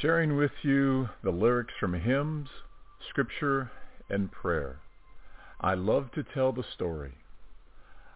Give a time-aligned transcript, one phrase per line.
[0.00, 2.48] sharing with you the lyrics from hymns,
[3.10, 3.70] scripture,
[4.08, 4.80] and prayer.
[5.60, 7.12] I love to tell the story.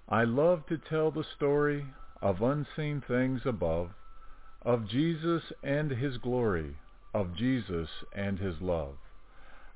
[0.08, 1.86] I love to tell the story
[2.22, 3.90] of unseen things above,
[4.62, 6.76] of Jesus and his glory,
[7.14, 8.96] of Jesus and his love.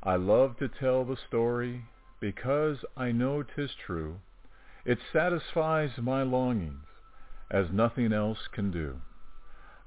[0.03, 1.85] I love to tell the story
[2.19, 4.21] because I know 'tis true.
[4.85, 6.87] It satisfies my longings
[7.51, 9.01] as nothing else can do.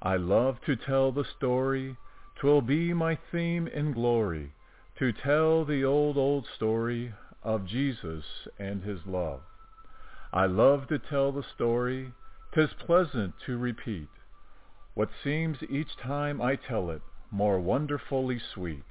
[0.01, 1.97] I love to tell the story
[2.35, 4.51] 'Twill be my theme in glory
[4.95, 9.41] to tell the old, old story of Jesus and his love.
[10.33, 12.11] I love to tell the story,
[12.51, 14.09] 'tis pleasant to repeat
[14.95, 18.85] what seems each time I tell it more wonderfully sweet.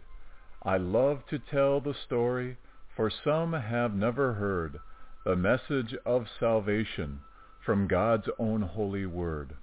[0.62, 2.58] I love to tell the story,
[2.94, 4.78] for some have never heard
[5.24, 7.18] the message of salvation
[7.58, 9.56] from God's own holy word.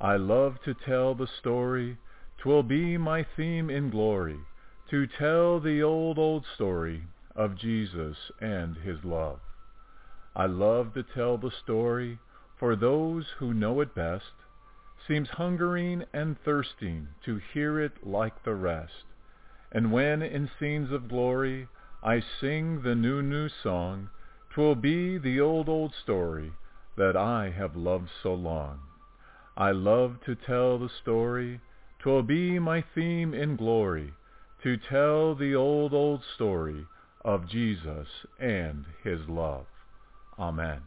[0.00, 1.98] I love to tell the story
[2.40, 4.40] 'Twill be my theme in glory
[4.88, 7.04] to tell the old, old story
[7.36, 9.38] of Jesus and his love.
[10.34, 12.18] I love to tell the story,
[12.58, 14.32] for those who know it best
[15.06, 19.04] seems hungering and thirsting to hear it like the rest.
[19.70, 21.68] And when in scenes of glory
[22.02, 24.08] I sing the new, new song,
[24.48, 26.54] 'Twill be the old, old story
[26.96, 28.80] that I have loved so long.
[29.58, 31.60] I love to tell the story
[32.02, 34.14] 'Twill be my theme in glory
[34.62, 36.86] to tell the old, old story
[37.24, 39.66] of Jesus and his love.
[40.38, 40.80] Amen.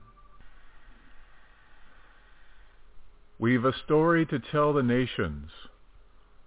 [3.38, 5.52] We've a story to tell the nations.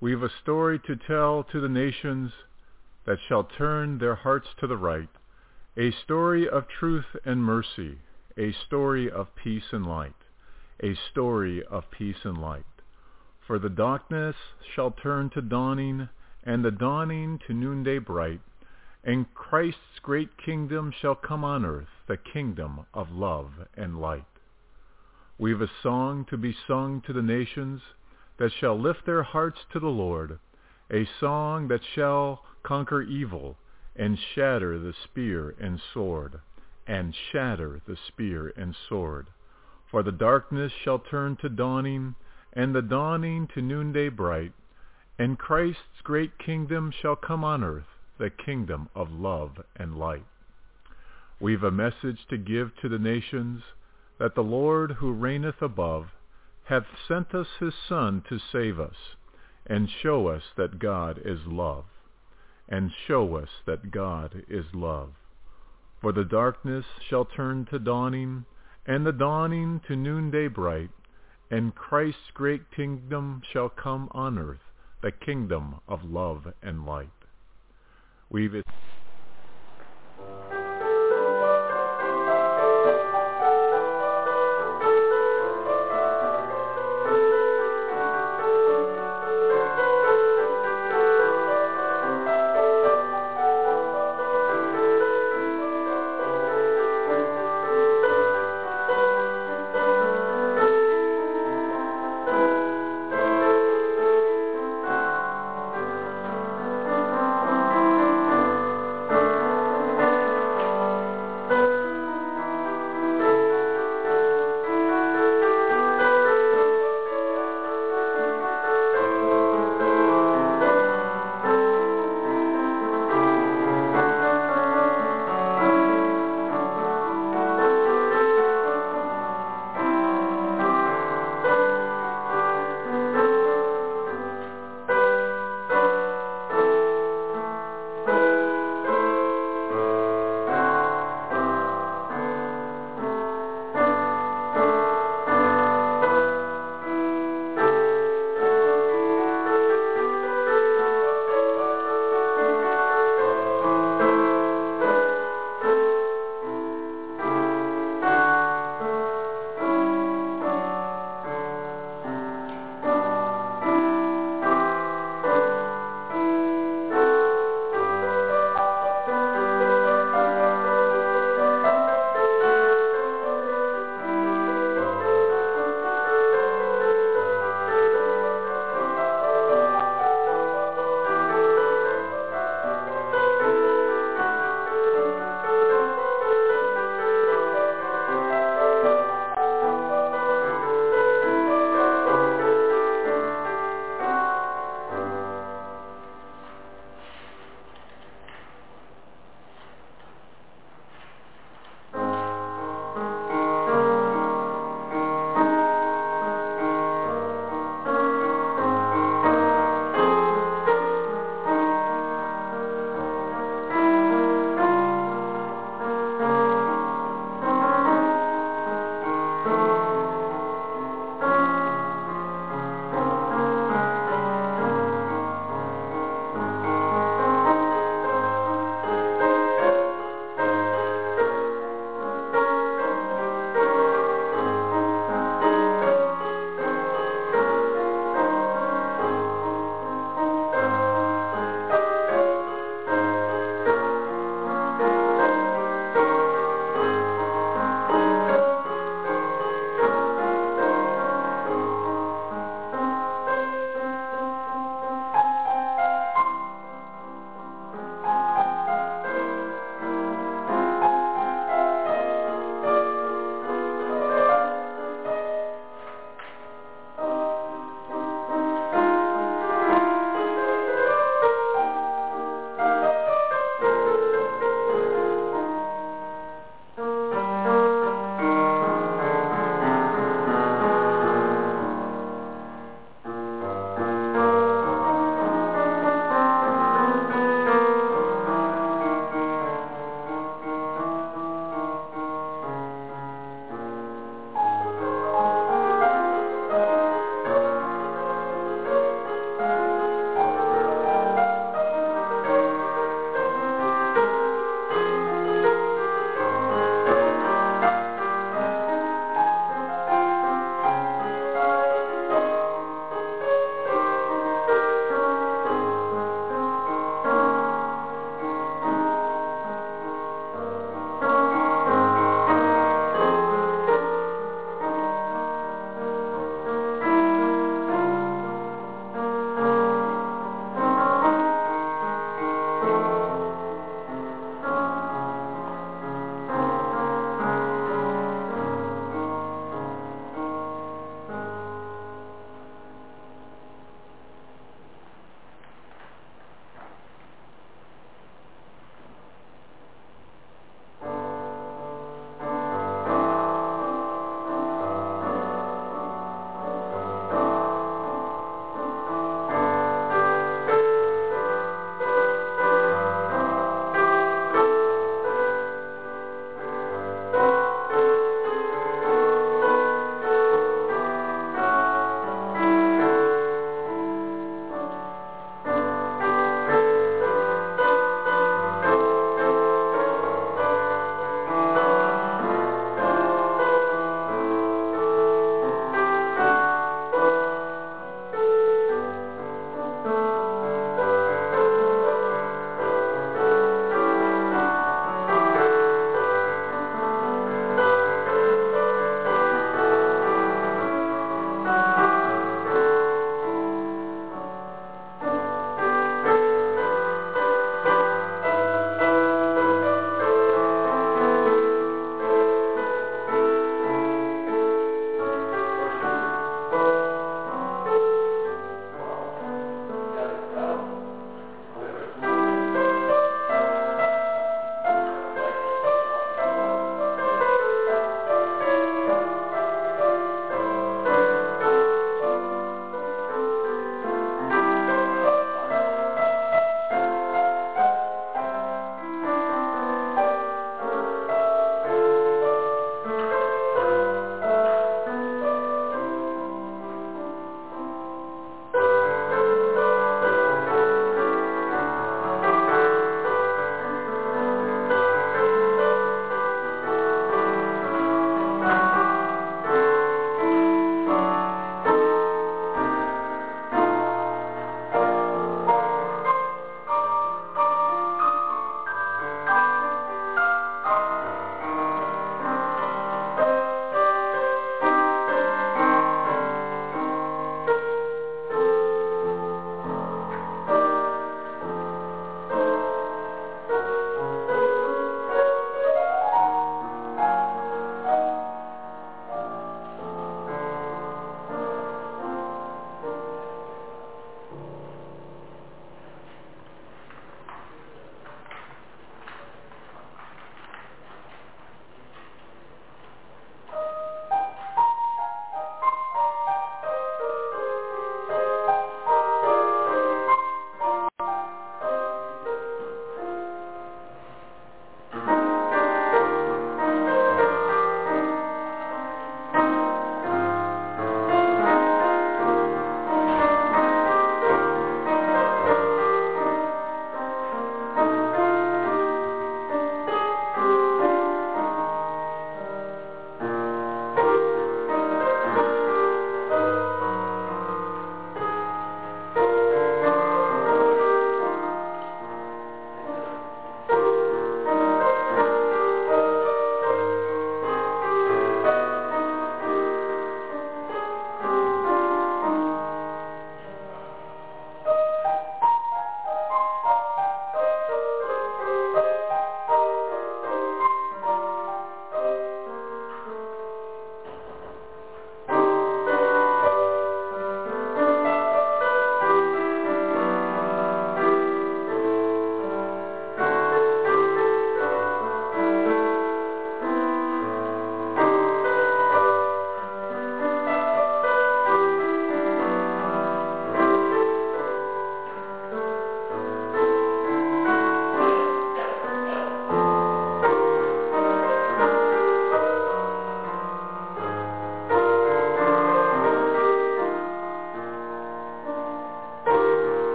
[0.00, 2.32] We've a story to tell to the nations
[3.04, 5.08] that shall turn their hearts to the right,
[5.76, 7.98] a story of truth and mercy,
[8.36, 10.14] a story of peace and light,
[10.82, 12.64] a story of peace and light.
[13.48, 14.36] For the darkness
[14.74, 16.10] shall turn to dawning,
[16.44, 18.42] and the dawning to noonday bright,
[19.02, 24.26] and Christ's great kingdom shall come on earth, the kingdom of love and light.
[25.38, 27.80] We've a song to be sung to the nations
[28.36, 30.38] that shall lift their hearts to the Lord,
[30.90, 33.56] a song that shall conquer evil
[33.96, 36.38] and shatter the spear and sword,
[36.86, 39.28] and shatter the spear and sword.
[39.90, 42.14] For the darkness shall turn to dawning,
[42.52, 44.52] and the dawning to noonday bright,
[45.18, 47.88] and Christ's great kingdom shall come on earth,
[48.18, 50.26] the kingdom of love and light.
[51.40, 53.62] We've a message to give to the nations
[54.18, 56.06] that the Lord who reigneth above
[56.64, 59.16] hath sent us his Son to save us,
[59.66, 61.84] and show us that God is love,
[62.68, 65.10] and show us that God is love.
[66.00, 68.44] For the darkness shall turn to dawning,
[68.86, 70.90] and the dawning to noonday bright,
[71.50, 74.58] and Christ's great kingdom shall come on earth,
[75.02, 77.08] the kingdom of love and light.
[78.30, 78.62] We've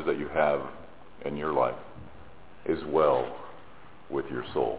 [0.00, 0.60] challenges that you have
[1.24, 1.74] in your life
[2.66, 3.36] is well
[4.10, 4.78] with your soul.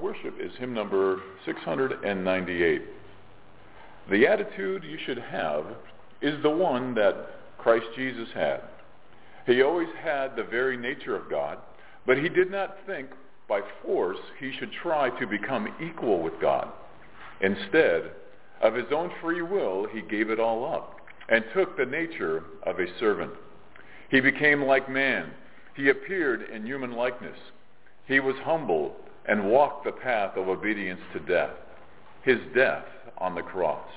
[0.00, 2.82] Worship is hymn number 698.
[4.10, 5.64] The attitude you should have
[6.20, 7.14] is the one that
[7.58, 8.60] Christ Jesus had.
[9.46, 11.58] He always had the very nature of God,
[12.06, 13.08] but he did not think
[13.48, 16.68] by force he should try to become equal with God.
[17.40, 18.10] Instead,
[18.62, 22.78] of his own free will, he gave it all up and took the nature of
[22.78, 23.32] a servant.
[24.10, 25.30] He became like man.
[25.74, 27.38] He appeared in human likeness.
[28.06, 28.94] He was humble
[29.26, 31.54] and walked the path of obedience to death,
[32.22, 32.84] his death
[33.18, 33.88] on the cross.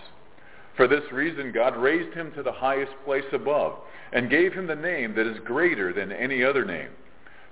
[0.76, 3.74] For this reason, God raised him to the highest place above
[4.14, 6.90] and gave him the name that is greater than any other name,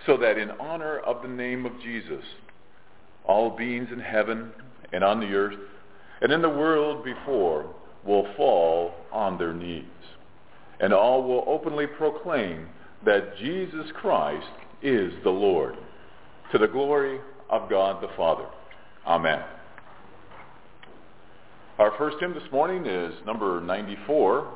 [0.05, 2.23] so that in honor of the name of Jesus,
[3.25, 4.51] all beings in heaven
[4.93, 5.59] and on the earth
[6.21, 7.65] and in the world before
[8.05, 9.83] will fall on their knees,
[10.79, 12.67] and all will openly proclaim
[13.05, 14.47] that Jesus Christ
[14.81, 15.75] is the Lord,
[16.51, 18.45] to the glory of God the Father.
[19.05, 19.41] Amen.
[21.77, 24.47] Our first hymn this morning is number 94,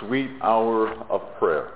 [0.00, 1.72] Sweet Hour of Prayer.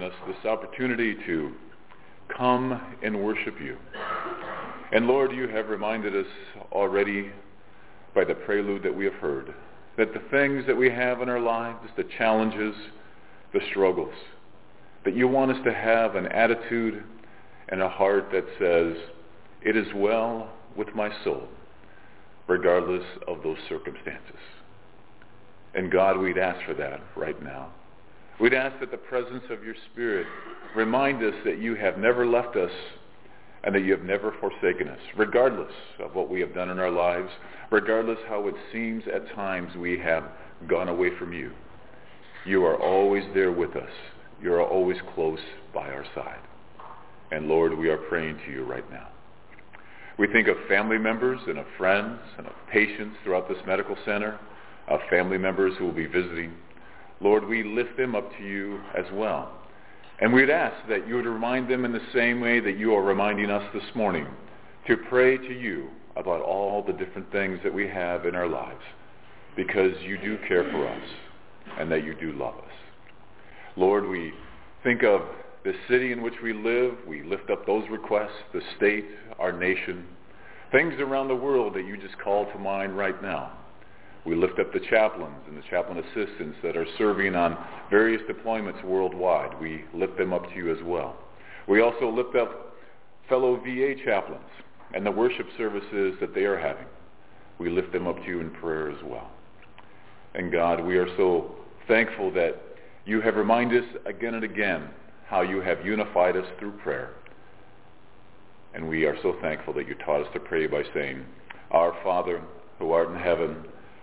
[0.00, 1.52] Given us this opportunity to
[2.36, 3.76] come and worship you.
[4.92, 6.30] And Lord, you have reminded us
[6.72, 7.30] already
[8.14, 9.54] by the prelude that we have heard
[9.98, 12.74] that the things that we have in our lives, the challenges,
[13.52, 14.14] the struggles,
[15.04, 17.02] that you want us to have an attitude
[17.68, 18.96] and a heart that says,
[19.62, 21.48] it is well with my soul
[22.46, 24.40] regardless of those circumstances.
[25.74, 27.70] And God, we'd ask for that right now.
[28.40, 30.26] We'd ask that the presence of your Spirit
[30.74, 32.70] remind us that you have never left us
[33.64, 36.90] and that you have never forsaken us, regardless of what we have done in our
[36.90, 37.28] lives,
[37.70, 40.24] regardless how it seems at times we have
[40.68, 41.52] gone away from you.
[42.46, 43.90] You are always there with us.
[44.42, 45.40] You are always close
[45.74, 46.40] by our side.
[47.32, 49.08] And Lord, we are praying to you right now.
[50.18, 54.40] We think of family members and of friends and of patients throughout this medical center,
[54.88, 56.54] of family members who will be visiting.
[57.20, 59.52] Lord, we lift them up to you as well.
[60.20, 63.02] And we'd ask that you would remind them in the same way that you are
[63.02, 64.26] reminding us this morning
[64.86, 68.82] to pray to you about all the different things that we have in our lives
[69.56, 71.02] because you do care for us
[71.78, 72.64] and that you do love us.
[73.76, 74.32] Lord, we
[74.82, 75.22] think of
[75.64, 76.94] the city in which we live.
[77.06, 79.04] We lift up those requests, the state,
[79.38, 80.06] our nation,
[80.72, 83.52] things around the world that you just call to mind right now.
[84.24, 87.56] We lift up the chaplains and the chaplain assistants that are serving on
[87.88, 89.58] various deployments worldwide.
[89.60, 91.16] We lift them up to you as well.
[91.66, 92.74] We also lift up
[93.28, 94.44] fellow VA chaplains
[94.94, 96.86] and the worship services that they are having.
[97.58, 99.30] We lift them up to you in prayer as well.
[100.34, 101.54] And God, we are so
[101.88, 102.56] thankful that
[103.06, 104.90] you have reminded us again and again
[105.26, 107.10] how you have unified us through prayer.
[108.74, 111.24] And we are so thankful that you taught us to pray by saying,
[111.70, 112.42] Our Father,
[112.78, 113.64] who art in heaven,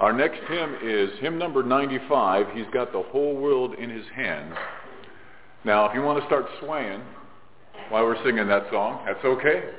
[0.00, 2.46] Our next hymn is hymn number 95.
[2.54, 4.54] He's got the whole world in his hands.
[5.64, 7.02] Now, if you want to start swaying
[7.88, 9.70] while we're singing that song, that's okay.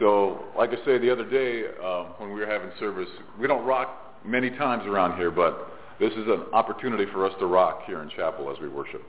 [0.00, 3.64] So, like I said the other day uh, when we were having service, we don't
[3.64, 5.70] rock many times around here, but
[6.00, 9.02] this is an opportunity for us to rock here in chapel as we worship.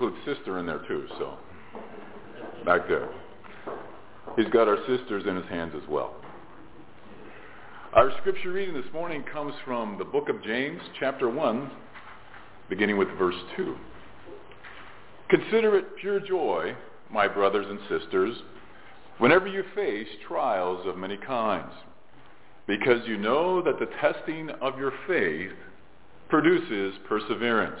[0.00, 1.36] Include sister in there too, so
[2.64, 3.10] back there.
[4.36, 6.14] He's got our sisters in his hands as well.
[7.92, 11.70] Our scripture reading this morning comes from the book of James, chapter 1,
[12.70, 13.76] beginning with verse 2.
[15.28, 16.74] Consider it pure joy,
[17.10, 18.36] my brothers and sisters,
[19.18, 21.72] whenever you face trials of many kinds,
[22.66, 25.52] because you know that the testing of your faith
[26.30, 27.80] produces perseverance.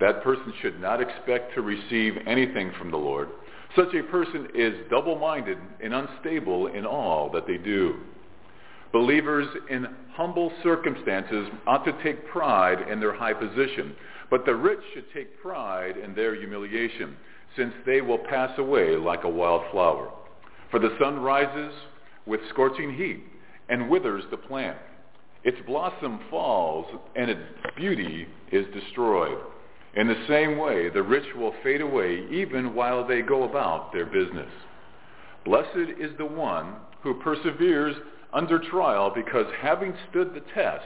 [0.00, 3.28] That person should not expect to receive anything from the Lord.
[3.76, 8.00] Such a person is double-minded and unstable in all that they do.
[8.92, 13.94] Believers in humble circumstances ought to take pride in their high position,
[14.30, 17.16] but the rich should take pride in their humiliation,
[17.56, 20.10] since they will pass away like a wild flower.
[20.70, 21.72] For the sun rises
[22.26, 23.22] with scorching heat
[23.68, 24.78] and withers the plant.
[25.44, 27.40] Its blossom falls and its
[27.76, 29.38] beauty is destroyed.
[29.94, 34.06] In the same way, the rich will fade away even while they go about their
[34.06, 34.50] business.
[35.44, 37.96] Blessed is the one who perseveres
[38.32, 40.84] under trial because having stood the test,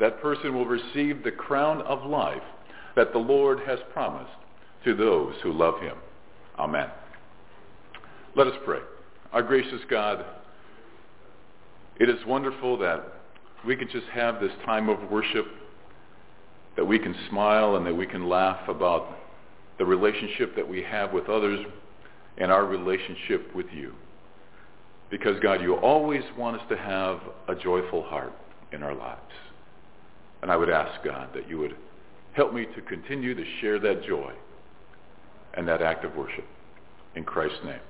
[0.00, 2.42] that person will receive the crown of life
[2.96, 4.32] that the Lord has promised
[4.84, 5.96] to those who love him.
[6.58, 6.88] Amen.
[8.34, 8.80] Let us pray.
[9.32, 10.24] Our gracious God,
[12.00, 13.04] it is wonderful that
[13.66, 15.46] we can just have this time of worship,
[16.76, 19.18] that we can smile and that we can laugh about
[19.78, 21.64] the relationship that we have with others
[22.38, 23.92] and our relationship with you.
[25.10, 28.32] Because God, you always want us to have a joyful heart
[28.72, 29.20] in our lives.
[30.40, 31.76] And I would ask God that you would
[32.32, 34.32] help me to continue to share that joy
[35.54, 36.46] and that act of worship.
[37.14, 37.80] In Christ's name.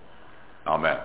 [0.67, 0.99] Amen.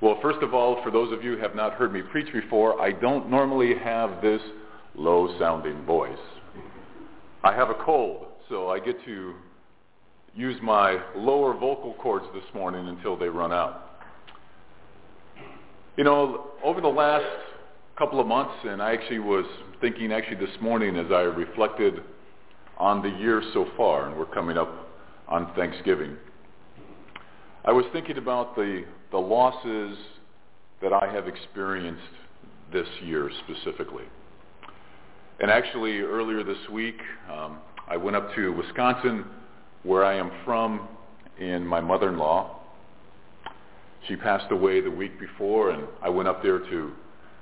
[0.00, 2.80] Well, first of all, for those of you who have not heard me preach before,
[2.80, 4.40] I don't normally have this
[4.96, 6.18] low-sounding voice.
[7.44, 9.34] I have a cold, so I get to
[10.34, 14.00] use my lower vocal cords this morning until they run out.
[15.96, 17.24] You know, over the last
[17.96, 19.46] couple of months, and I actually was
[19.80, 22.02] thinking actually this morning as I reflected
[22.78, 24.70] on the year so far, and we're coming up
[25.28, 26.16] on Thanksgiving,
[27.64, 29.96] I was thinking about the, the losses
[30.82, 32.02] that I have experienced
[32.72, 34.04] this year specifically.
[35.38, 36.98] And actually, earlier this week,
[37.30, 39.24] um, I went up to Wisconsin,
[39.82, 40.88] where I am from,
[41.38, 42.58] and my mother-in-law.
[44.08, 46.92] She passed away the week before, and I went up there to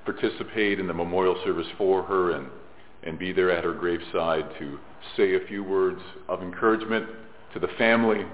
[0.04, 2.48] participate in the memorial service for her and,
[3.04, 4.78] and be there at her graveside to
[5.16, 7.06] say a few words of encouragement
[7.52, 8.24] to the family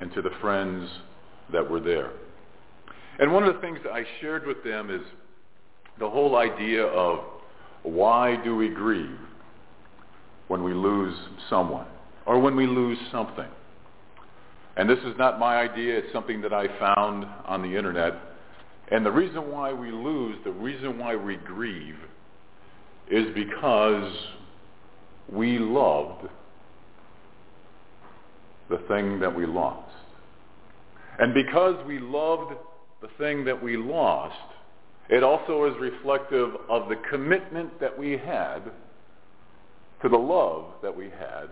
[0.00, 0.88] and to the friends
[1.52, 2.12] that were there.
[3.18, 5.02] And one of the things I shared with them is
[5.98, 7.20] the whole idea of
[7.84, 9.18] why do we grieve
[10.48, 11.14] when we lose
[11.48, 11.86] someone
[12.26, 13.48] or when we lose something?
[14.76, 15.98] And this is not my idea.
[15.98, 18.14] It's something that I found on the internet.
[18.90, 21.96] And the reason why we lose, the reason why we grieve,
[23.10, 24.12] is because
[25.30, 26.28] we loved
[28.70, 29.92] the thing that we lost.
[31.18, 32.54] And because we loved
[33.00, 34.34] the thing that we lost,
[35.08, 38.60] it also is reflective of the commitment that we had
[40.02, 41.48] to the love that we had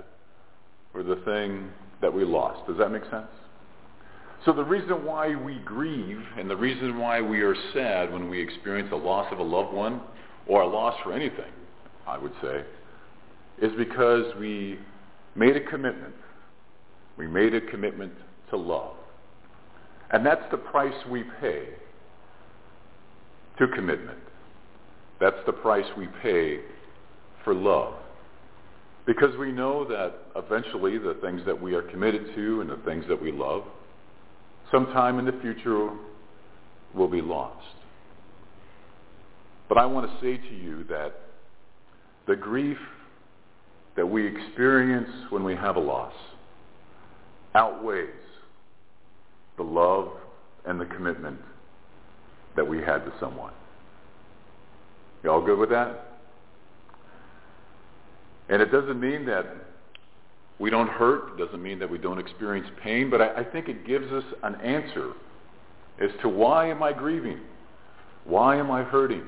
[0.93, 1.69] for the thing
[2.01, 2.67] that we lost.
[2.67, 3.29] Does that make sense?
[4.45, 8.41] So the reason why we grieve and the reason why we are sad when we
[8.41, 10.01] experience a loss of a loved one
[10.49, 11.53] or a loss for anything,
[12.07, 12.65] I would say,
[13.61, 14.79] is because we
[15.37, 16.15] made a commitment.
[17.17, 18.13] We made a commitment
[18.51, 18.97] to love.
[20.11, 21.69] And that's the price we pay
[23.59, 24.19] to commitment.
[25.21, 26.61] That's the price we pay
[27.45, 27.95] for love.
[29.07, 33.05] Because we know that eventually the things that we are committed to and the things
[33.09, 33.65] that we love,
[34.71, 35.91] sometime in the future
[36.95, 37.67] will be lost.
[39.69, 41.15] But I want to say to you that
[42.27, 42.79] the grief
[43.97, 46.15] that we experience when we have a loss
[47.55, 48.09] outweighs
[49.57, 50.09] the love
[50.65, 51.39] and the commitment
[52.57, 53.53] that we had to someone.
[55.23, 56.09] Y'all good with that?
[58.49, 59.47] And it doesn't mean that
[60.59, 61.33] we don't hurt.
[61.33, 63.11] It doesn't mean that we don't experience pain.
[63.11, 65.13] But I, I think it gives us an answer
[66.01, 67.41] as to why am I grieving?
[68.25, 69.25] Why am I hurting?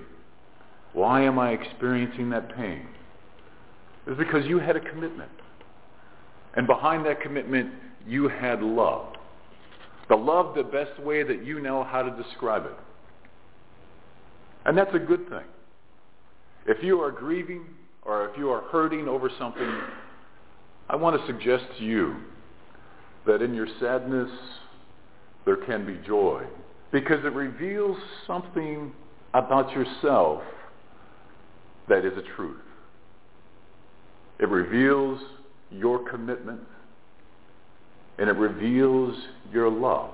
[0.93, 2.87] Why am I experiencing that pain?
[4.07, 5.31] It's because you had a commitment.
[6.57, 7.71] And behind that commitment,
[8.07, 9.15] you had love.
[10.09, 12.77] The love the best way that you know how to describe it.
[14.65, 15.45] And that's a good thing.
[16.67, 17.67] If you are grieving
[18.03, 19.81] or if you are hurting over something,
[20.89, 22.17] I want to suggest to you
[23.27, 24.31] that in your sadness
[25.45, 26.45] there can be joy
[26.93, 28.93] because it reveals something
[29.35, 30.43] about yourself
[31.89, 32.61] that is a truth.
[34.39, 35.21] It reveals
[35.71, 36.61] your commitment
[38.19, 39.17] and it reveals
[39.53, 40.11] your love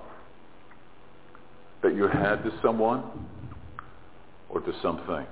[1.83, 3.03] that you had to someone
[4.51, 5.27] or to something.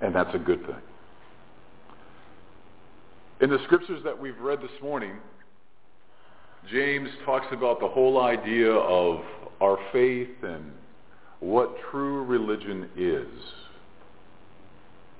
[0.00, 0.76] And that's a good thing.
[3.40, 5.16] In the scriptures that we've read this morning,
[6.70, 9.20] James talks about the whole idea of
[9.60, 10.72] our faith and
[11.40, 13.28] what true religion is.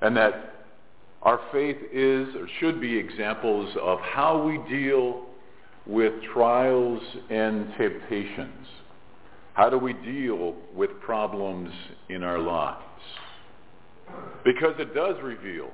[0.01, 0.65] And that
[1.21, 5.25] our faith is or should be examples of how we deal
[5.85, 8.67] with trials and temptations.
[9.59, 11.69] How do we deal with problems
[12.07, 12.79] in our lives?
[14.45, 15.71] Because it does reveal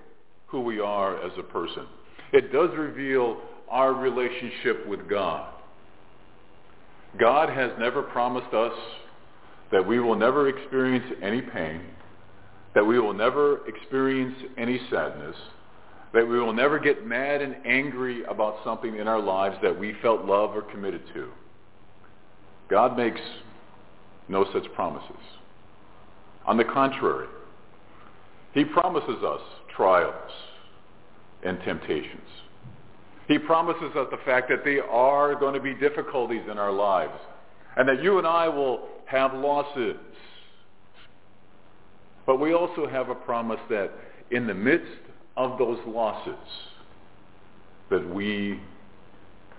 [0.48, 1.86] who we are as a person.
[2.34, 5.54] It does reveal our relationship with God.
[7.20, 8.74] God has never promised us
[9.72, 11.82] that we will never experience any pain,
[12.74, 15.36] that we will never experience any sadness,
[16.12, 19.94] that we will never get mad and angry about something in our lives that we
[20.02, 21.30] felt love or committed to.
[22.68, 23.22] God makes
[24.28, 25.16] no such promises.
[26.46, 27.28] On the contrary,
[28.54, 29.42] he promises us
[29.76, 30.32] trials
[31.44, 32.22] and temptations.
[33.28, 37.20] He promises us the fact that there are going to be difficulties in our lives
[37.76, 39.98] and that you and I will have losses.
[42.26, 43.92] But we also have a promise that
[44.32, 45.02] in the midst
[45.38, 46.34] of those losses,
[47.90, 48.60] that we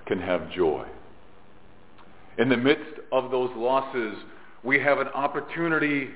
[0.06, 0.86] can have joy.
[2.38, 4.16] In the midst of those losses,
[4.66, 6.08] we have an opportunity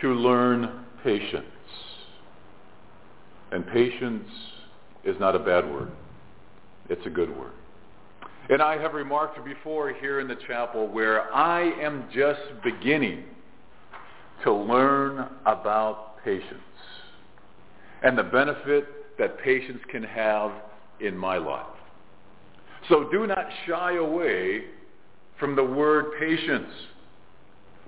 [0.00, 1.44] to learn patience.
[3.50, 4.28] And patience
[5.04, 5.90] is not a bad word.
[6.88, 7.50] It's a good word.
[8.50, 13.24] And I have remarked before here in the chapel where I am just beginning
[14.44, 16.52] to learn about patience
[18.04, 18.86] and the benefit
[19.18, 20.52] that patience can have
[21.00, 21.66] in my life.
[22.88, 24.66] So do not shy away
[25.40, 26.70] from the word patience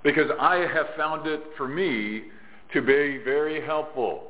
[0.03, 2.25] because I have found it for me
[2.73, 4.25] to be very helpful.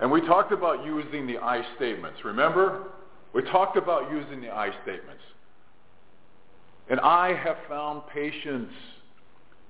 [0.00, 2.24] And we talked about using the I statements.
[2.24, 2.88] Remember?
[3.32, 5.22] We talked about using the I statements.
[6.88, 8.70] And I have found patience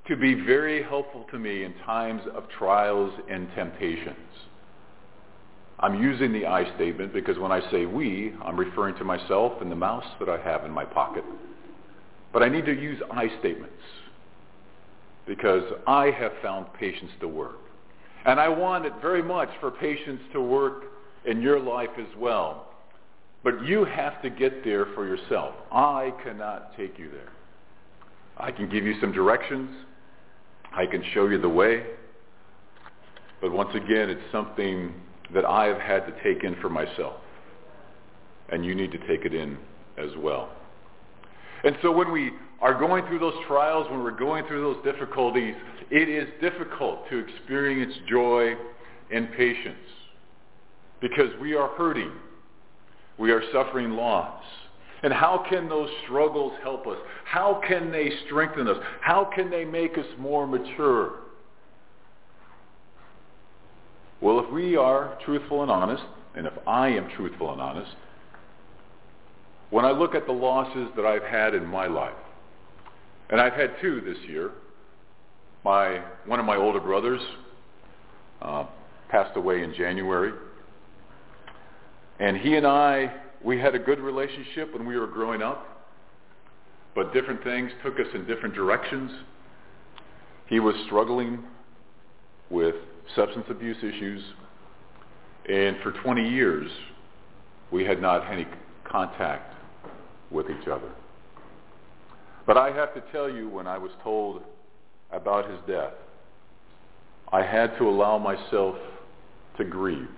[0.08, 4.16] to be very helpful to me in times of trials and temptations.
[5.78, 9.70] I'm using the I statement because when I say we, I'm referring to myself and
[9.70, 11.24] the mouse that I have in my pocket.
[12.32, 13.72] But I need to use I statements
[15.26, 17.56] because I have found patience to work.
[18.26, 20.84] And I want it very much for patience to work
[21.24, 22.68] in your life as well.
[23.42, 25.54] But you have to get there for yourself.
[25.70, 27.32] I cannot take you there.
[28.36, 29.70] I can give you some directions.
[30.72, 31.84] I can show you the way.
[33.40, 34.94] But once again, it's something
[35.34, 37.16] that I have had to take in for myself.
[38.50, 39.58] And you need to take it in
[39.98, 40.50] as well.
[41.62, 42.32] And so when we
[42.64, 45.54] are going through those trials, when we're going through those difficulties,
[45.90, 48.54] it is difficult to experience joy
[49.12, 49.76] and patience
[51.02, 52.10] because we are hurting.
[53.18, 54.42] We are suffering loss.
[55.02, 56.96] And how can those struggles help us?
[57.26, 58.78] How can they strengthen us?
[59.02, 61.16] How can they make us more mature?
[64.22, 66.02] Well, if we are truthful and honest,
[66.34, 67.94] and if I am truthful and honest,
[69.68, 72.14] when I look at the losses that I've had in my life,
[73.34, 74.52] and I've had two this year,
[75.64, 77.20] my one of my older brothers
[78.40, 78.64] uh,
[79.08, 80.32] passed away in January,
[82.20, 85.66] and he and I we had a good relationship when we were growing up,
[86.94, 89.10] but different things took us in different directions.
[90.46, 91.42] He was struggling
[92.50, 92.76] with
[93.16, 94.22] substance abuse issues,
[95.50, 96.70] and for 20 years
[97.72, 98.46] we had not had any
[98.84, 99.54] contact
[100.30, 100.92] with each other.
[102.46, 104.42] But I have to tell you, when I was told
[105.10, 105.94] about his death,
[107.32, 108.76] I had to allow myself
[109.56, 110.08] to grieve.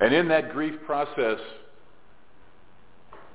[0.00, 1.38] And in that grief process,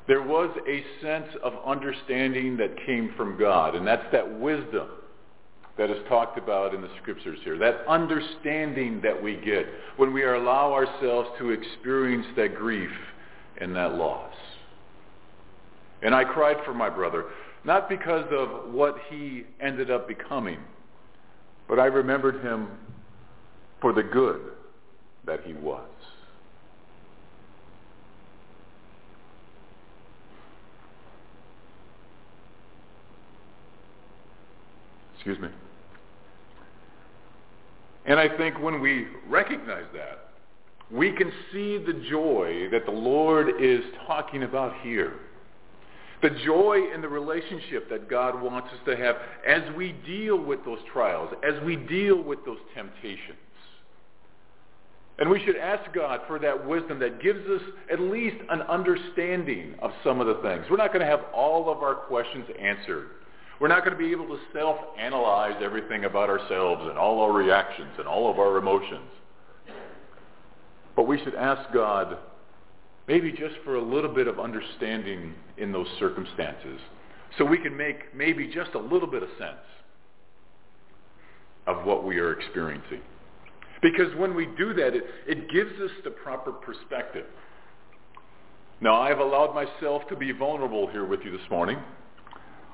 [0.07, 4.89] there was a sense of understanding that came from God, and that's that wisdom
[5.77, 10.23] that is talked about in the scriptures here, that understanding that we get when we
[10.23, 12.91] allow ourselves to experience that grief
[13.59, 14.33] and that loss.
[16.03, 17.25] And I cried for my brother,
[17.63, 20.59] not because of what he ended up becoming,
[21.67, 22.67] but I remembered him
[23.79, 24.41] for the good
[25.25, 25.87] that he was.
[35.15, 35.49] Excuse me.
[38.05, 40.31] And I think when we recognize that,
[40.89, 45.13] we can see the joy that the Lord is talking about here.
[46.21, 49.15] The joy in the relationship that God wants us to have
[49.47, 53.37] as we deal with those trials, as we deal with those temptations.
[55.17, 59.75] And we should ask God for that wisdom that gives us at least an understanding
[59.79, 60.65] of some of the things.
[60.69, 63.09] We're not going to have all of our questions answered.
[63.59, 67.91] We're not going to be able to self-analyze everything about ourselves and all our reactions
[67.99, 69.09] and all of our emotions.
[70.95, 72.17] But we should ask God
[73.11, 76.79] maybe just for a little bit of understanding in those circumstances
[77.37, 79.67] so we can make maybe just a little bit of sense
[81.67, 83.01] of what we are experiencing.
[83.81, 87.25] Because when we do that, it, it gives us the proper perspective.
[88.79, 91.79] Now, I have allowed myself to be vulnerable here with you this morning.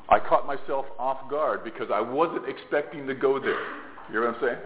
[0.08, 3.60] I caught myself off guard because I wasn't expecting to go there.
[3.60, 4.60] You hear what I'm saying?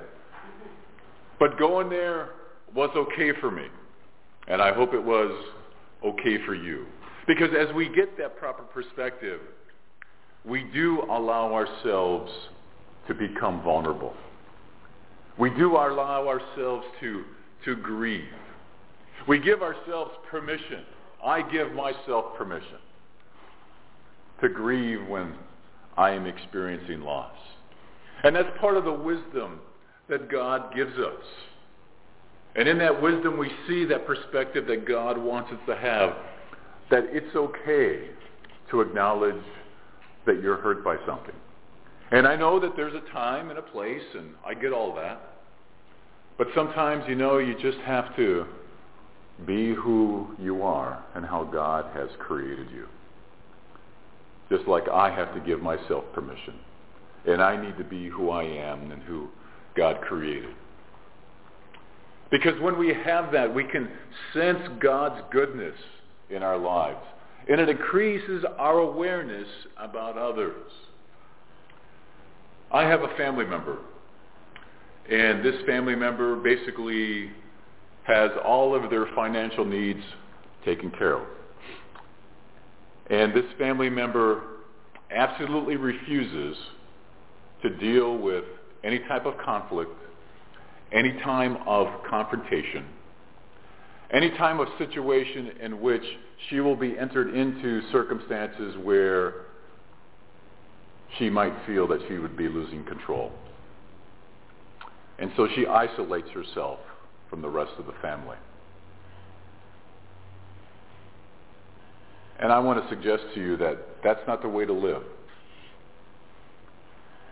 [1.40, 2.32] But going there
[2.76, 3.68] was okay for me.
[4.50, 5.32] And I hope it was
[6.04, 6.86] okay for you.
[7.28, 9.40] Because as we get that proper perspective,
[10.46, 12.32] we do allow ourselves
[13.08, 14.14] to become vulnerable.
[15.38, 17.24] We do allow ourselves to,
[17.66, 18.26] to grieve.
[19.28, 20.84] We give ourselves permission.
[21.24, 22.80] I give myself permission
[24.42, 25.36] to grieve when
[25.98, 27.36] I am experiencing loss.
[28.24, 29.60] And that's part of the wisdom
[30.10, 31.24] that God gives us.
[32.56, 36.16] And in that wisdom, we see that perspective that God wants us to have,
[36.90, 38.10] that it's okay
[38.70, 39.44] to acknowledge
[40.26, 41.36] that you're hurt by something.
[42.12, 45.22] And I know that there's a time and a place, and I get all that.
[46.38, 48.46] But sometimes, you know, you just have to
[49.48, 52.88] be who you are and how God has created you
[54.52, 56.56] just like I have to give myself permission.
[57.26, 59.30] And I need to be who I am and who
[59.76, 60.54] God created.
[62.32, 63.90] Because when we have that, we can
[64.34, 65.76] sense God's goodness
[66.30, 67.04] in our lives.
[67.50, 70.72] And it increases our awareness about others.
[72.72, 73.78] I have a family member.
[75.10, 77.32] And this family member basically
[78.04, 80.02] has all of their financial needs
[80.64, 81.28] taken care of.
[83.10, 84.44] And this family member
[85.14, 86.56] absolutely refuses
[87.62, 88.46] to deal with
[88.84, 89.92] any type of conflict,
[90.92, 92.86] any time of confrontation,
[94.12, 96.04] any time of situation in which
[96.50, 99.46] she will be entered into circumstances where
[101.18, 103.32] she might feel that she would be losing control.
[105.20, 106.80] And so she isolates herself
[107.30, 108.38] from the rest of the family.
[112.40, 115.04] And I want to suggest to you that that's not the way to live.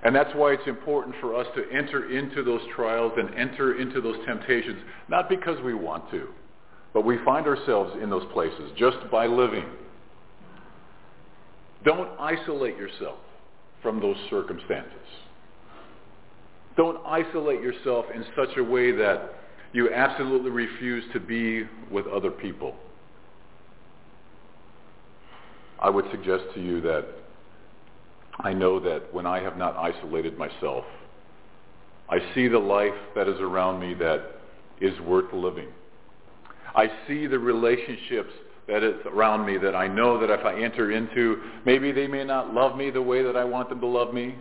[0.03, 3.99] And that's why it's important for us to enter into those trials and enter into
[3.99, 4.79] those temptations,
[5.09, 6.29] not because we want to,
[6.93, 9.65] but we find ourselves in those places just by living.
[11.83, 13.17] Don't isolate yourself
[13.81, 14.93] from those circumstances.
[16.77, 19.33] Don't isolate yourself in such a way that
[19.73, 22.75] you absolutely refuse to be with other people.
[25.81, 27.05] I would suggest to you that
[28.39, 30.85] I know that when I have not isolated myself,
[32.09, 34.21] I see the life that is around me that
[34.81, 35.67] is worth living.
[36.75, 38.31] I see the relationships
[38.67, 42.23] that is around me that I know that if I enter into, maybe they may
[42.23, 44.35] not love me the way that I want them to love me,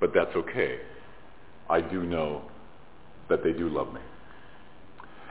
[0.00, 0.78] but that's okay.
[1.70, 2.42] I do know
[3.28, 4.00] that they do love me.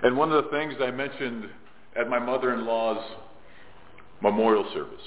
[0.03, 1.49] And one of the things I mentioned
[1.95, 3.03] at my mother-in-law's
[4.21, 5.01] memorial service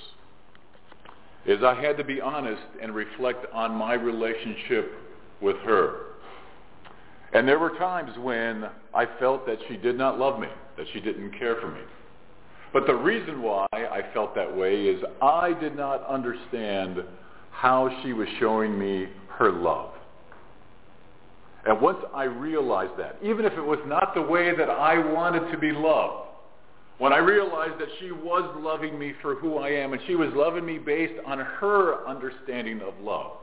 [1.46, 4.92] is I had to be honest and reflect on my relationship
[5.40, 6.06] with her.
[7.32, 11.00] And there were times when I felt that she did not love me, that she
[11.00, 11.80] didn't care for me.
[12.72, 16.98] But the reason why I felt that way is I did not understand
[17.50, 19.90] how she was showing me her love.
[21.66, 25.50] And once I realized that, even if it was not the way that I wanted
[25.52, 26.29] to be loved,
[27.00, 30.28] when I realized that she was loving me for who I am and she was
[30.34, 33.38] loving me based on her understanding of love,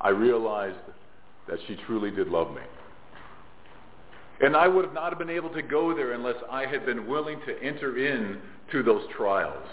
[0.00, 0.78] I realized
[1.48, 2.62] that she truly did love me.
[4.40, 7.08] And I would have not have been able to go there unless I had been
[7.08, 8.38] willing to enter in
[8.70, 9.66] to those trials,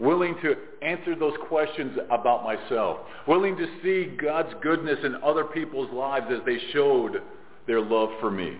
[0.00, 2.98] willing to answer those questions about myself,
[3.28, 7.22] willing to see God's goodness in other people's lives as they showed
[7.68, 8.56] their love for me.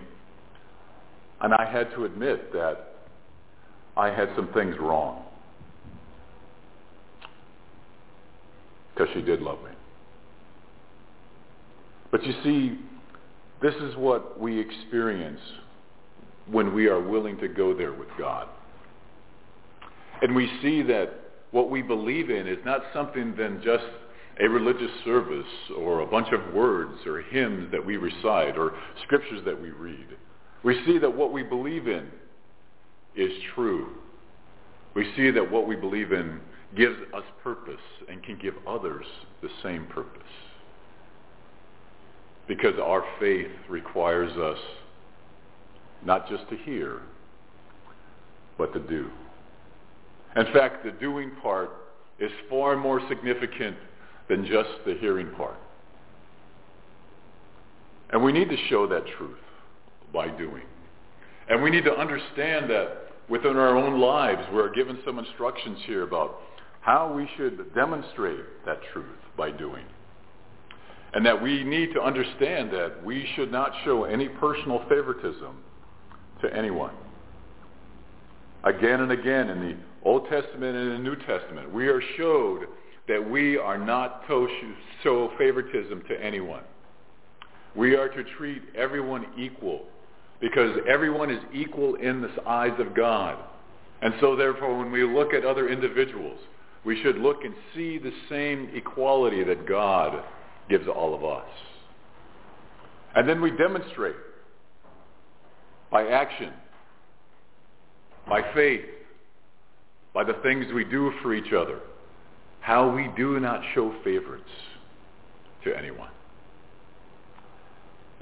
[1.41, 2.92] And I had to admit that
[3.95, 5.23] I had some things wrong.
[8.93, 9.71] Because she did love me.
[12.11, 12.79] But you see,
[13.61, 15.39] this is what we experience
[16.49, 18.47] when we are willing to go there with God.
[20.21, 21.09] And we see that
[21.51, 23.85] what we believe in is not something than just
[24.39, 25.45] a religious service
[25.77, 28.73] or a bunch of words or hymns that we recite or
[29.03, 30.07] scriptures that we read.
[30.63, 32.07] We see that what we believe in
[33.15, 33.89] is true.
[34.95, 36.39] We see that what we believe in
[36.75, 39.05] gives us purpose and can give others
[39.41, 40.21] the same purpose
[42.47, 44.57] because our faith requires us
[46.05, 47.01] not just to hear,
[48.57, 49.09] but to do.
[50.35, 51.69] In fact, the doing part
[52.19, 53.77] is far more significant
[54.29, 55.55] than just the hearing part.
[58.11, 59.37] And we need to show that truth
[60.13, 60.63] by doing.
[61.49, 66.03] And we need to understand that within our own lives, we're given some instructions here
[66.03, 66.39] about
[66.81, 69.05] how we should demonstrate that truth
[69.37, 69.85] by doing.
[71.13, 75.57] And that we need to understand that we should not show any personal favoritism
[76.41, 76.93] to anyone.
[78.63, 82.67] Again and again in the Old Testament and the New Testament, we are showed
[83.07, 84.47] that we are not to
[85.03, 86.63] show favoritism to anyone.
[87.75, 89.85] We are to treat everyone equal
[90.39, 93.37] because everyone is equal in the eyes of God.
[94.01, 96.39] And so therefore when we look at other individuals,
[96.85, 100.23] we should look and see the same equality that God
[100.69, 101.47] gives all of us.
[103.15, 104.15] And then we demonstrate
[105.91, 106.51] by action,
[108.27, 108.85] by faith,
[110.13, 111.79] by the things we do for each other,
[112.59, 114.49] how we do not show favorites
[115.63, 116.09] to anyone.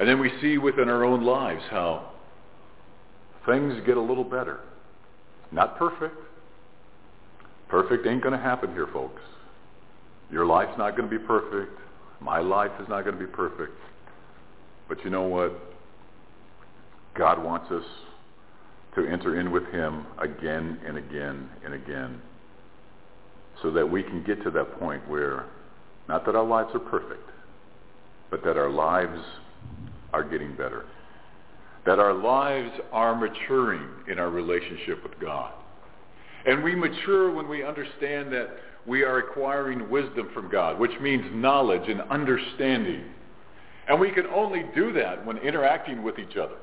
[0.02, 2.10] And then we see within our own lives how
[3.46, 4.62] things get a little better.
[5.52, 6.16] Not perfect.
[7.70, 9.22] Perfect ain't going to happen here, folks.
[10.32, 11.78] Your life's not going to be perfect.
[12.20, 13.74] My life is not going to be perfect.
[14.90, 15.54] But you know what?
[17.14, 17.86] God wants us
[18.96, 22.20] to enter in with him again and again and again
[23.62, 25.46] so that we can get to that point where
[26.10, 27.30] not that our lives are perfect,
[28.32, 29.22] but that our lives
[30.14, 30.86] are getting better.
[31.86, 35.54] That our lives are maturing in our relationship with God.
[36.46, 38.50] And we mature when we understand that
[38.86, 43.04] we are acquiring wisdom from God, which means knowledge and understanding.
[43.88, 46.56] And we can only do that when interacting with each other.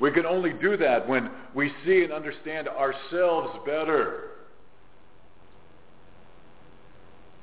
[0.00, 4.30] We can only do that when we see and understand ourselves better.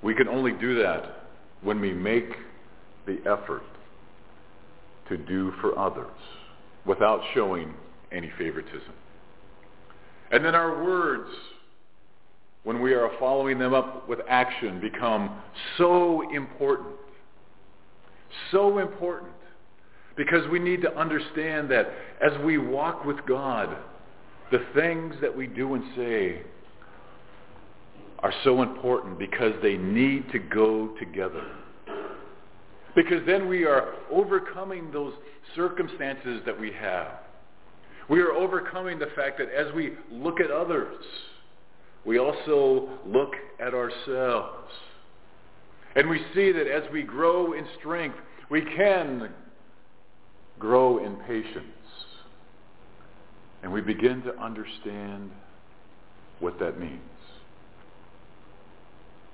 [0.02, 1.28] We can only do that
[1.62, 2.30] when we make
[3.06, 3.64] the effort
[5.12, 6.08] to do for others
[6.86, 7.74] without showing
[8.12, 8.94] any favoritism.
[10.32, 11.30] And then our words,
[12.64, 15.42] when we are following them up with action, become
[15.78, 16.96] so important.
[18.52, 19.34] So important.
[20.16, 21.92] Because we need to understand that
[22.22, 23.76] as we walk with God,
[24.52, 26.42] the things that we do and say
[28.20, 31.46] are so important because they need to go together.
[32.96, 35.14] Because then we are overcoming those
[35.56, 37.20] circumstances that we have.
[38.10, 41.04] We are overcoming the fact that as we look at others,
[42.06, 44.72] we also look at ourselves.
[45.96, 48.18] And we see that as we grow in strength,
[48.50, 49.30] we can
[50.60, 51.66] grow in patience.
[53.64, 55.32] And we begin to understand
[56.40, 57.00] what that means.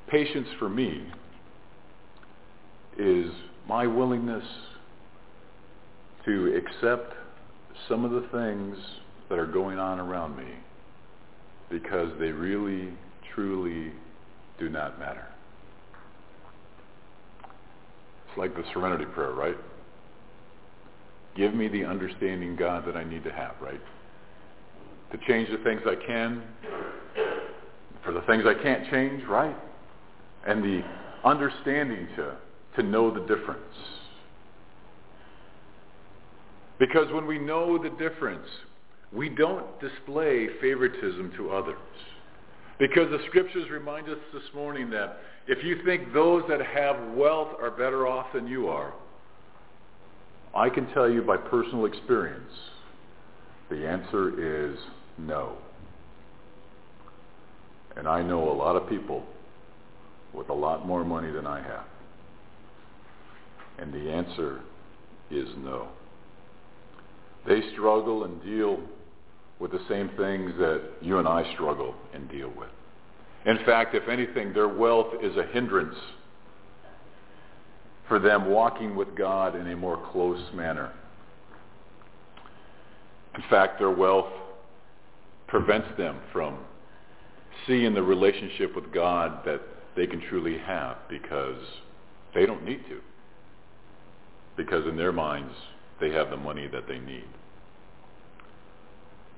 [0.08, 1.08] Patience for me
[2.98, 3.32] is
[3.68, 4.46] my willingness
[6.26, 7.14] to accept
[7.88, 8.78] some of the things
[9.30, 10.54] that are going on around me
[11.70, 12.94] because they really,
[13.34, 13.92] truly
[14.60, 15.26] do not matter.
[18.28, 19.58] It's like the serenity prayer, right?
[21.36, 23.82] Give me the understanding, God, that I need to have, right?
[25.12, 26.42] To change the things I can,
[28.04, 29.56] for the things I can't change, right?
[30.48, 30.82] And the
[31.24, 32.38] understanding to,
[32.78, 33.62] to know the difference.
[36.80, 38.48] Because when we know the difference,
[39.12, 41.78] we don't display favoritism to others.
[42.80, 45.18] Because the scriptures remind us this morning that
[45.48, 48.94] if you think those that have wealth are better off than you are,
[50.54, 52.52] I can tell you by personal experience,
[53.70, 54.78] the answer is
[55.18, 55.58] no.
[57.96, 59.26] And I know a lot of people
[60.34, 61.86] with a lot more money than I have.
[63.80, 64.62] And the answer
[65.30, 65.88] is no.
[67.48, 68.80] They struggle and deal
[69.60, 72.70] with the same things that you and I struggle and deal with.
[73.46, 75.96] In fact, if anything, their wealth is a hindrance
[78.08, 80.92] for them walking with God in a more close manner.
[83.36, 84.32] In fact, their wealth
[85.48, 86.58] prevents them from
[87.66, 89.62] seeing the relationship with God that
[89.96, 91.62] they can truly have because
[92.34, 93.00] they don't need to.
[94.58, 95.54] Because in their minds,
[96.02, 97.28] they have the money that they need.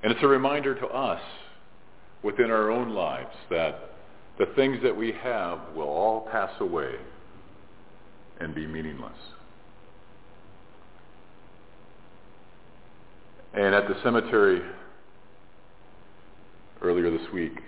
[0.02, 1.20] And it's a reminder to us
[2.22, 3.90] within our own lives that
[4.38, 6.94] the things that we have will all pass away
[8.40, 9.12] and be meaningless.
[13.52, 14.62] And at the cemetery
[16.80, 17.60] earlier this week,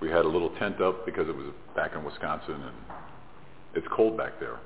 [0.00, 2.76] we had a little tent up because it was back in Wisconsin and
[3.74, 4.58] it's cold back there.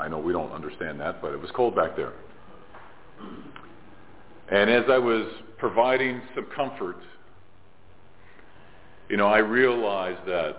[0.00, 2.14] I know we don't understand that, but it was cold back there.
[4.50, 5.26] And as I was
[5.58, 6.96] providing some comfort,
[9.10, 10.56] you know, I realized that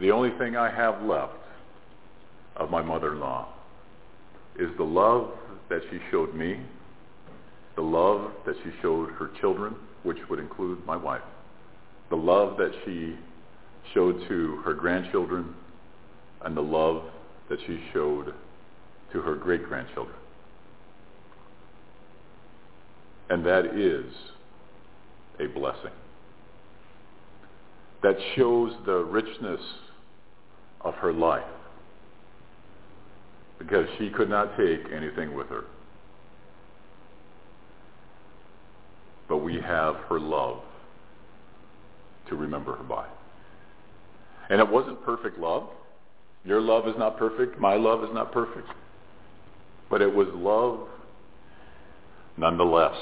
[0.00, 1.32] the only thing I have left
[2.56, 3.48] of my mother-in-law
[4.58, 5.30] is the love
[5.68, 6.60] that she showed me,
[7.74, 9.74] the love that she showed her children,
[10.04, 11.22] which would include my wife,
[12.10, 13.16] the love that she
[13.92, 15.54] showed to her grandchildren,
[16.44, 17.02] and the love
[17.48, 18.34] that she showed
[19.12, 20.16] to her great-grandchildren.
[23.30, 24.12] And that is
[25.40, 25.92] a blessing.
[28.02, 29.60] That shows the richness
[30.80, 31.42] of her life
[33.58, 35.64] because she could not take anything with her.
[39.28, 40.60] But we have her love
[42.28, 43.06] to remember her by.
[44.48, 45.68] And it wasn't perfect love.
[46.44, 47.58] Your love is not perfect.
[47.58, 48.68] My love is not perfect.
[49.90, 50.88] But it was love
[52.36, 52.96] nonetheless.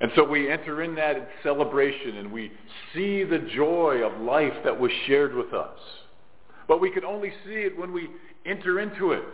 [0.00, 2.50] And so we enter in that celebration and we
[2.92, 5.78] see the joy of life that was shared with us.
[6.66, 8.08] But we can only see it when we
[8.44, 9.24] enter into it.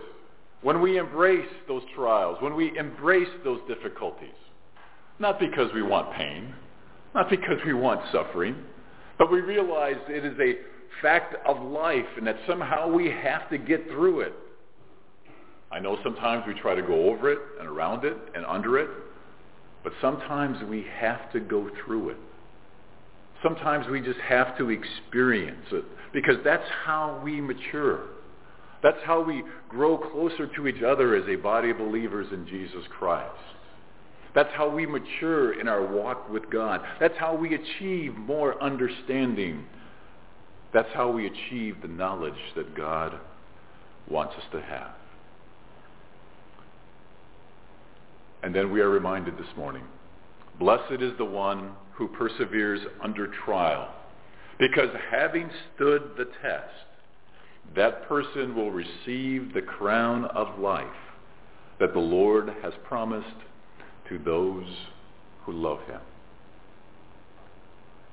[0.62, 4.28] when we embrace those trials, when we embrace those difficulties,
[5.18, 6.54] not because we want pain,
[7.14, 8.56] not because we want suffering,
[9.18, 10.54] but we realize it is a
[11.02, 14.34] fact of life and that somehow we have to get through it.
[15.72, 18.88] I know sometimes we try to go over it and around it and under it,
[19.84, 22.16] but sometimes we have to go through it.
[23.42, 28.00] Sometimes we just have to experience it because that's how we mature.
[28.82, 32.82] That's how we grow closer to each other as a body of believers in Jesus
[32.98, 33.30] Christ.
[34.34, 36.80] That's how we mature in our walk with God.
[37.00, 39.64] That's how we achieve more understanding.
[40.72, 43.18] That's how we achieve the knowledge that God
[44.08, 44.94] wants us to have.
[48.42, 49.82] And then we are reminded this morning,
[50.58, 53.92] blessed is the one who perseveres under trial,
[54.58, 56.68] because having stood the test,
[57.76, 60.86] that person will receive the crown of life
[61.78, 63.26] that the Lord has promised
[64.08, 64.66] to those
[65.44, 66.00] who love him.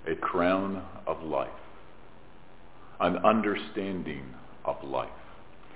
[0.07, 1.49] A crown of life,
[2.99, 4.23] an understanding
[4.65, 5.09] of life,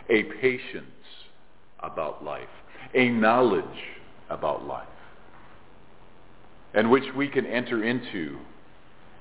[0.09, 0.85] a patience
[1.79, 2.49] about life,
[2.93, 3.63] a knowledge
[4.29, 4.87] about life,
[6.73, 8.37] and which we can enter into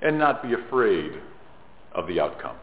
[0.03, 1.13] and not be afraid
[1.95, 2.57] of the outcome.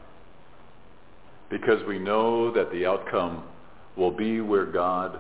[1.50, 3.44] Because we know that the outcome
[3.96, 5.20] will be where God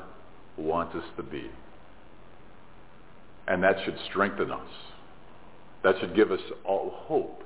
[0.58, 1.50] wants us to be.
[3.48, 4.70] And that should strengthen us.
[5.84, 7.44] That should give us all hope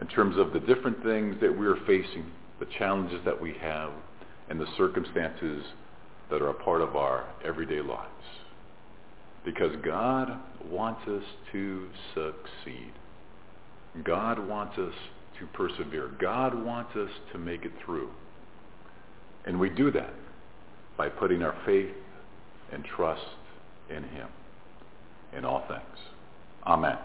[0.00, 2.26] in terms of the different things that we're facing,
[2.58, 3.90] the challenges that we have,
[4.48, 5.64] and the circumstances
[6.30, 8.08] that are a part of our everyday lives.
[9.44, 10.38] Because God
[10.70, 11.22] wants us
[11.52, 12.92] to succeed.
[14.04, 14.94] God wants us
[15.38, 16.10] to persevere.
[16.20, 18.08] God wants us to make it through.
[19.44, 20.14] And we do that
[20.96, 21.90] by putting our faith
[22.72, 23.22] and trust
[23.90, 24.28] in him
[25.36, 25.98] in all things.
[26.66, 26.98] Amen.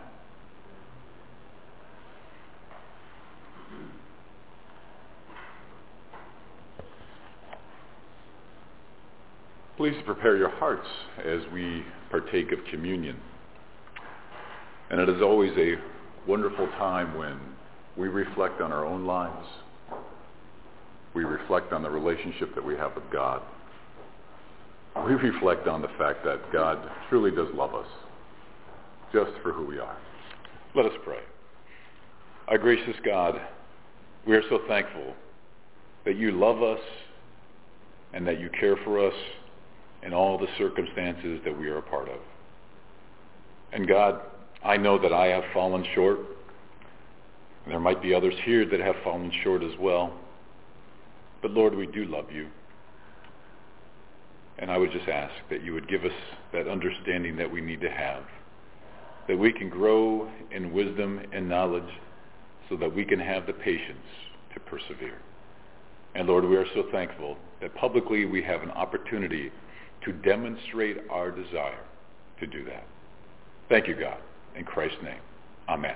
[9.77, 10.87] Please prepare your hearts
[11.23, 13.15] as we partake of communion.
[14.89, 15.75] And it is always a
[16.27, 17.39] wonderful time when
[17.95, 19.45] we reflect on our own lives.
[21.13, 23.43] We reflect on the relationship that we have with God.
[25.05, 27.87] We reflect on the fact that God truly does love us
[29.13, 29.97] just for who we are.
[30.75, 31.19] Let us pray.
[32.47, 33.39] Our gracious God,
[34.25, 35.13] we are so thankful
[36.05, 36.79] that you love us
[38.13, 39.13] and that you care for us
[40.03, 42.19] in all the circumstances that we are a part of.
[43.73, 44.21] And God,
[44.63, 46.19] I know that I have fallen short.
[47.67, 50.13] There might be others here that have fallen short as well.
[51.41, 52.47] But Lord, we do love you.
[54.59, 56.11] And I would just ask that you would give us
[56.53, 58.23] that understanding that we need to have,
[59.27, 61.89] that we can grow in wisdom and knowledge
[62.69, 63.99] so that we can have the patience
[64.53, 65.19] to persevere.
[66.15, 69.51] And Lord, we are so thankful that publicly we have an opportunity
[70.05, 71.83] to demonstrate our desire
[72.39, 72.85] to do that.
[73.69, 74.17] Thank you, God.
[74.55, 75.21] In Christ's name,
[75.69, 75.95] amen.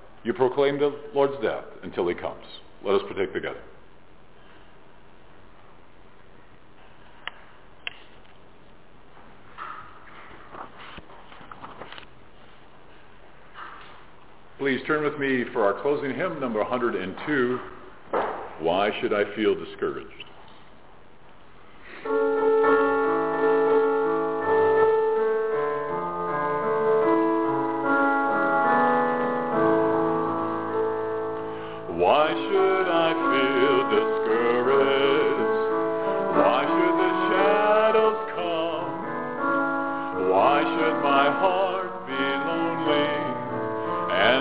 [0.23, 2.43] you proclaim the Lord's death until he comes.
[2.83, 3.61] Let us partake together.
[14.57, 17.59] Please turn with me for our closing hymn, number 102,
[18.59, 20.30] Why Should I Feel Discouraged?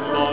[0.09, 0.30] God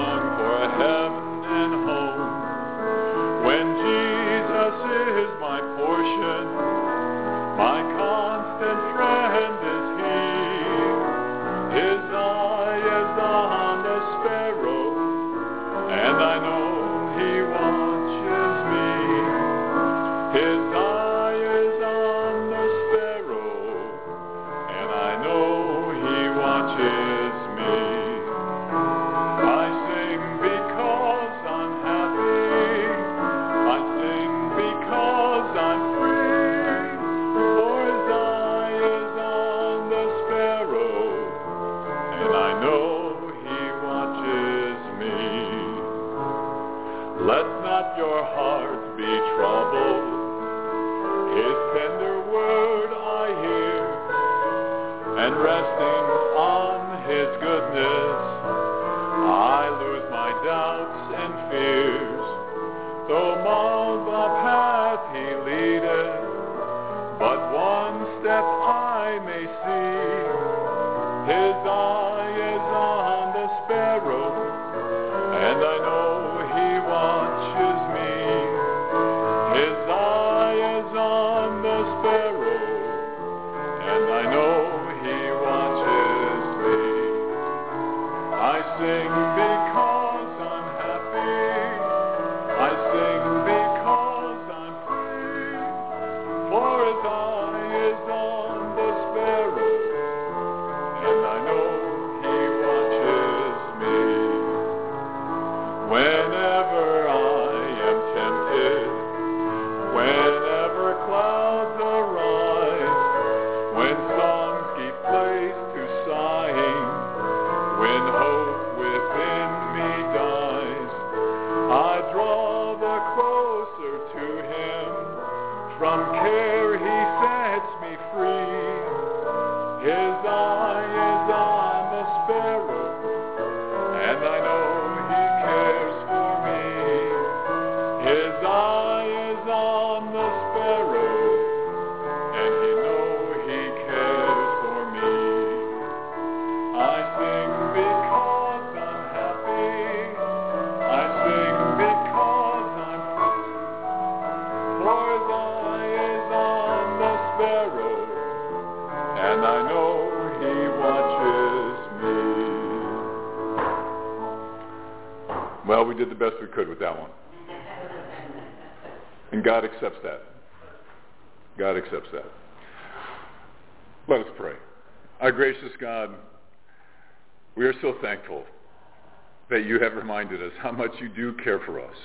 [180.08, 181.96] reminded us how much you do care for us.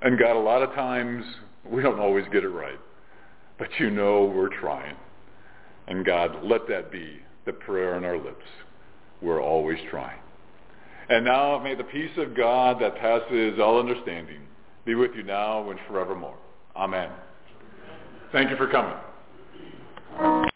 [0.00, 1.22] And God, a lot of times
[1.70, 2.80] we don't always get it right,
[3.58, 4.96] but you know we're trying.
[5.86, 8.44] And God, let that be the prayer on our lips.
[9.20, 10.18] We're always trying.
[11.10, 14.40] And now may the peace of God that passes all understanding
[14.86, 16.38] be with you now and forevermore.
[16.74, 17.10] Amen.
[18.32, 18.96] Thank you for coming.